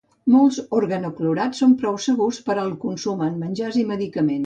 [0.35, 4.37] Molts organoclorats són prou segurs per al consum en menjars i medicaments.